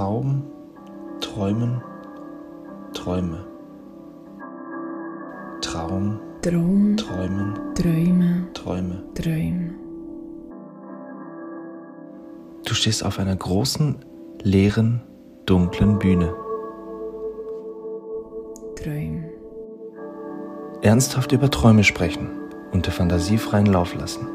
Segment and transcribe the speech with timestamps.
[0.00, 0.44] Traum,
[1.20, 1.82] Träumen,
[2.94, 3.44] Träume.
[5.60, 9.02] Traum, Traum, Träumen, Träume, Träume.
[9.14, 9.74] Träume.
[12.64, 13.96] Du stehst auf einer großen,
[14.42, 15.02] leeren,
[15.44, 16.32] dunklen Bühne.
[18.82, 19.28] Träume.
[20.80, 22.30] Ernsthaft über Träume sprechen
[22.72, 24.26] und der Fantasie freien Lauf lassen,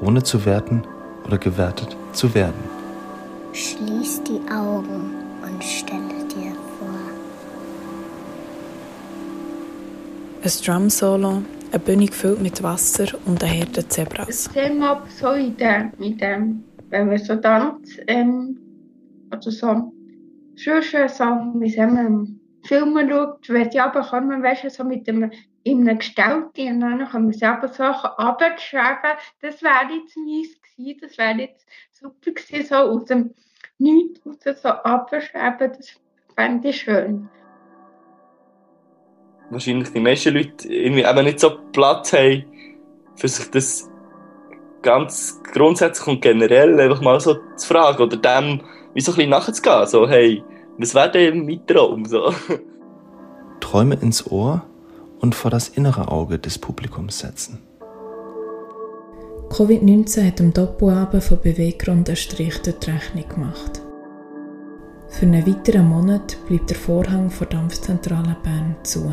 [0.00, 0.80] ohne zu werten
[1.26, 2.73] oder gewertet zu werden.
[3.54, 6.88] Schließ die Augen und stelle dir vor,
[10.42, 14.50] Ein Drum-Solo, eine Bühne gefüllt mit Wasser und eine Herde Zebras.
[14.54, 18.58] Mal so in dem, in dem, wenn man so tanzt, ähm,
[19.28, 19.92] oder so,
[20.56, 21.24] schon schon so,
[21.60, 25.30] wie sagen wir, Filme schaut, wenn sie aber kommen, weißt du, so mit dem,
[25.64, 30.60] in einem Gestalt, und dann kann man sie aber so runterschlagen, das wäre jetzt mies
[30.60, 33.34] gewesen, das wäre jetzt super gewesen, so aus dem
[33.78, 36.00] Nichts raus so runterschreiben, das
[36.36, 37.28] fände ich schön.
[39.50, 42.44] wahrscheinlich die meisten Leute irgendwie eben nicht so Platz haben,
[43.16, 43.90] für sich das
[44.82, 48.60] ganz grundsätzlich und generell einfach mal so zu fragen oder dem
[48.92, 49.86] wie so ein bisschen nachzugehen.
[49.86, 50.44] So, hey,
[50.78, 52.04] was wäre denn mein Traum?
[52.04, 52.32] So.
[53.60, 54.66] Träume ins Ohr
[55.24, 57.58] und vor das innere Auge des Publikums setzen.
[59.48, 63.80] Covid-19 hat dem Doppelabend von Beweggrund einen Strich durch die Rechnung gemacht.
[65.08, 69.10] Für einen weiteren Monat bleibt der Vorhang vor der Dampfzentrale Bern zu.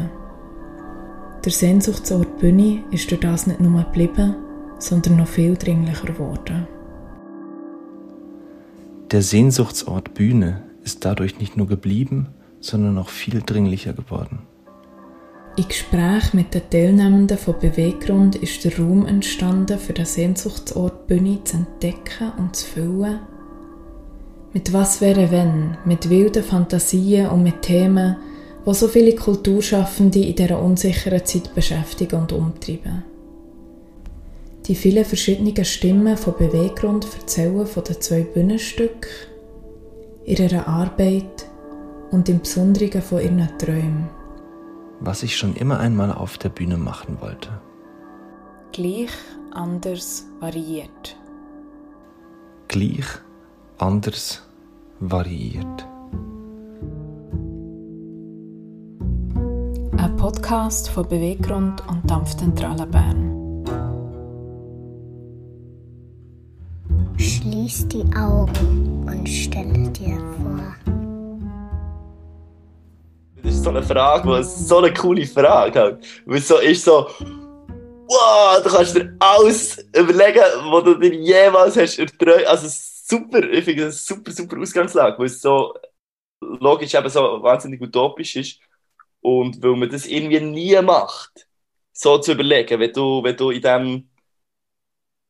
[1.45, 4.35] Der Sehnsuchtsort Bühne ist durch das nicht nur geblieben,
[4.79, 6.67] sondern noch viel dringlicher geworden.
[9.11, 12.27] Der Sehnsuchtsort Bühne ist dadurch nicht nur geblieben,
[12.59, 14.39] sondern auch viel dringlicher geworden.
[15.57, 21.43] In Gespräch mit den Teilnehmenden von Beweggrund ist der Raum entstanden, für den Sehnsuchtsort Bühne
[21.43, 23.19] zu entdecken und zu füllen.
[24.53, 25.77] Mit was wäre wenn?
[25.83, 28.15] Mit wilden Fantasien und mit Themen,
[28.65, 33.03] die so viele Kulturschaffende in dieser unsicheren Zeit beschäftigen und umtreiben.
[34.67, 39.09] Die vielen verschiedenen Stimmen von Beweggrund erzählen von den zwei Bühnenstücken,
[40.25, 41.45] ihrer Arbeit
[42.11, 44.20] und im Besonderen von ihren Träumen.
[45.03, 47.49] Was ich schon immer einmal auf der Bühne machen wollte.
[48.71, 49.11] Gleich,
[49.51, 51.17] anders, variiert.
[52.67, 53.05] Gleich,
[53.79, 54.47] anders,
[54.99, 55.87] variiert.
[59.97, 63.31] Ein Podcast von Beweggrund und Dampfzentrale Bern.
[67.41, 70.75] schließ die Augen und stelle dir vor,
[73.61, 76.05] so eine Frage, die so eine coole Frage halt.
[76.25, 80.41] Weil es so ist so, wow, du kannst dir alles überlegen,
[80.71, 82.47] was du dir jemals hast erträumt.
[82.47, 85.73] Also super, ich finde das eine super, super Ausgangslage, weil es so
[86.41, 88.59] logisch eben so wahnsinnig utopisch ist.
[89.21, 91.47] Und weil man das irgendwie nie macht,
[91.93, 94.09] so zu überlegen, wenn du, wenn du in dem,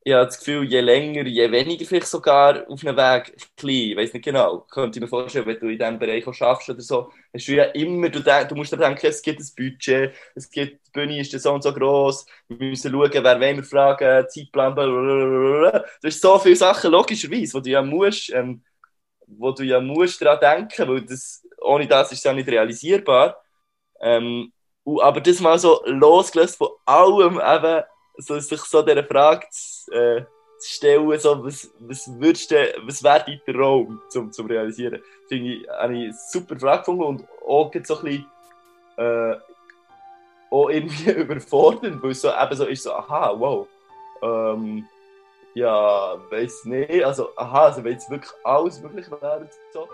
[0.03, 3.95] ich habe das Gefühl, je länger, je weniger vielleicht sogar auf einem Weg klein, ich
[3.97, 6.81] weiß nicht genau, könnte ich mir vorstellen, wenn du in diesem Bereich auch schaffst oder
[6.81, 10.15] so, hast du ja immer, du, denk, du musst dir denken, es gibt ein Budget,
[10.33, 13.63] es gibt, die Bühne ist so und so gross, wir müssen schauen, wer wollen wir
[13.63, 15.85] fragen, Zeitplan, blablabla.
[16.01, 18.63] Du hast so viele Sachen, logischerweise, wo du ja musst, ähm,
[19.27, 23.41] wo du ja musst daran denken, weil das, ohne das ist es ja nicht realisierbar.
[24.01, 24.51] Ähm,
[24.85, 27.83] aber das mal so losgelöst von allem eben,
[28.17, 30.25] so sich so dieser Frage zu, äh,
[30.57, 35.01] zu stellen, so, was, was was wäre dein Traum zum, zum Realisieren?
[35.27, 38.25] Finde ich, eine super Frage gefunden und auch so ein bisschen,
[38.97, 39.35] äh,
[40.51, 43.67] auch irgendwie überfordernd, weil es so, eben so ist, so, aha, wow,
[44.21, 44.85] ähm,
[45.53, 49.87] ja, weiß nicht, also, aha, also wenn jetzt wirklich alles möglich wäre, so.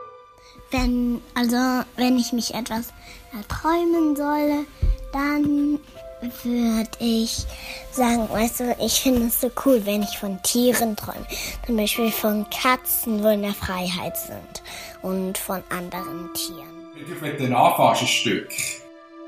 [0.71, 2.93] wenn, also, wenn ich mich etwas
[3.33, 4.65] erträumen solle,
[5.13, 5.79] dann
[6.21, 7.45] würde ich
[7.91, 11.25] sagen, weißt du, ich finde es so cool, wenn ich von Tieren träume.
[11.65, 14.63] Zum Beispiel von Katzen, wo in der Freiheit sind
[15.01, 16.77] und von anderen Tieren.
[17.21, 18.49] Wenn du dann anfängst, ein Stück,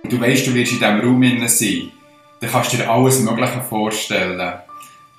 [0.04, 1.92] und du weißt, du wirst in diesem Raum innen sein,
[2.40, 4.54] dann kannst du dir alles Mögliche vorstellen.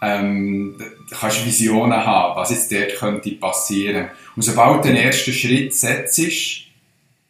[0.03, 4.09] Ähm, du kannst Visionen haben, was jetzt dort könnte passieren.
[4.35, 6.21] Und sobald du den ersten Schritt setzt,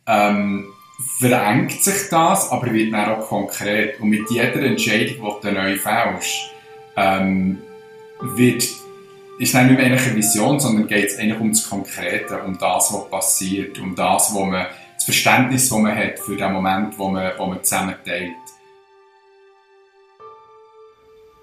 [0.07, 0.73] ähm,
[1.19, 4.01] verengt sich das, aber wird dann auch konkret.
[4.01, 6.51] Und mit jeder Entscheidung, die du neu fällst,
[6.97, 7.59] ähm,
[8.21, 8.69] wird,
[9.39, 12.59] ist dann nicht mehr eigentlich eine Vision, sondern geht es eigentlich um das Konkrete, um
[12.59, 16.99] das, was passiert, um das, wo man, das Verständnis, das man hat für den Moment,
[16.99, 18.33] wo man, wo man zusammen teilt.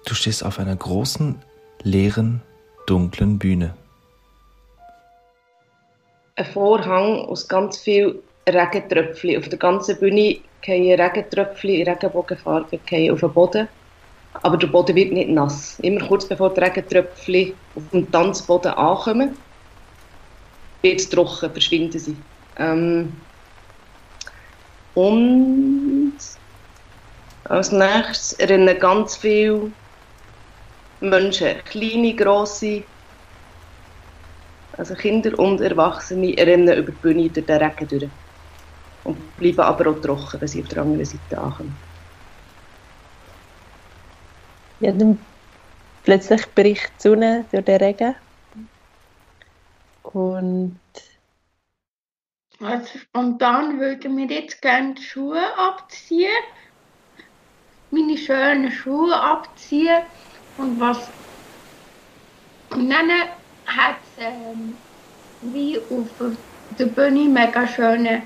[0.04, 1.42] Du stehst auf einer großen,
[1.82, 2.42] leeren,
[2.86, 3.74] dunklen Bühne.
[6.38, 8.20] ein Vorhang aus ganz vielen
[8.54, 9.38] Regentröpfchen.
[9.38, 12.78] Auf der ganzen Bühne fallen Regentröpfchen in Regenbogenfarbe
[13.12, 13.68] auf den Boden.
[14.42, 15.78] Aber der Boden wird nicht nass.
[15.80, 19.36] Immer kurz bevor die Regentröpfchen auf dem Tanzboden ankommen,
[20.82, 22.16] wird es trocken, verschwinden sie.
[22.58, 23.12] Ähm
[24.94, 26.14] und
[27.44, 29.70] als nächstes rennen ganz viele
[31.00, 32.82] Menschen, kleine, grosse,
[34.76, 38.10] also Kinder und Erwachsene, rennen über die Bühne durch den Regen durch.
[39.04, 41.76] Und bleiben aber auch trocken, wenn sie auf der anderen Seite ankommen.
[44.80, 45.18] Ja, dann
[46.04, 48.14] plötzlich bricht die Sonne durch den Regen.
[50.02, 50.80] Und.
[52.60, 56.30] Also spontan würde mir jetzt gerne die Schuhe abziehen.
[57.90, 60.02] Meine schönen Schuhe abziehen.
[60.56, 61.08] Und was.
[62.70, 63.10] Und dann
[63.66, 64.76] hat es ähm,
[65.40, 66.08] wie auf
[66.70, 68.22] der Bühne mega schönen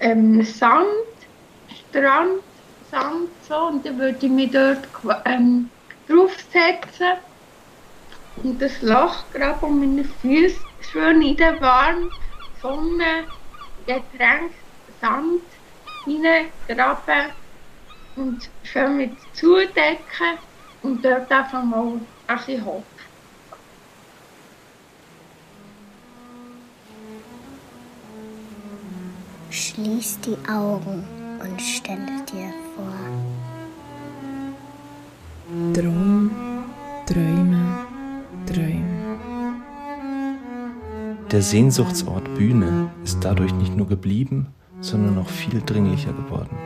[0.00, 0.88] ähm, Sand,
[1.66, 2.44] Strand,
[2.80, 3.56] Sand so.
[3.68, 4.88] Und dann würde ich mich dort
[5.26, 5.72] ähm,
[6.06, 7.18] draufsetzen
[8.34, 12.10] und das Loch graben um meine Füße schön in den warmen
[12.52, 13.32] Sonne
[13.76, 14.56] getränkt
[15.00, 15.52] Sand
[16.04, 17.32] hineingraben
[18.16, 20.38] und schön mit zudecken
[20.80, 22.92] und dort einfach mal ein bisschen hoch.
[29.50, 31.04] Schließ die Augen
[31.40, 32.92] und stelle dir vor.
[35.72, 36.30] Traum,
[37.06, 37.78] Träume,
[38.46, 39.16] Träume.
[41.30, 44.48] Der Sehnsuchtsort Bühne ist dadurch nicht nur geblieben,
[44.80, 46.56] sondern noch viel dringlicher geworden.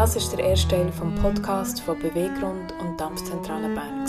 [0.00, 4.06] Das ist der erste Teil vom Podcast von Beweggrund und Dampfzentrale Bern.